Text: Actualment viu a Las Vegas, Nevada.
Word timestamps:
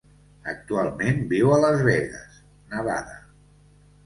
Actualment 0.53 1.21
viu 1.33 1.53
a 1.57 1.59
Las 1.65 1.83
Vegas, 1.89 2.41
Nevada. 2.73 3.21